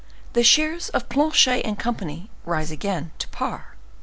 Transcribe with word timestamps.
The 0.33 0.41
Shares 0.43 0.89
of 0.95 1.09
Planchet 1.09 1.63
and 1.63 1.77
Company 1.77 2.31
rise 2.43 2.71
again 2.71 3.11
to 3.19 3.27
Par. 3.27 3.75